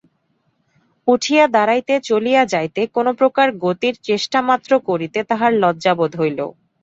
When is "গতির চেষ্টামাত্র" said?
3.63-4.71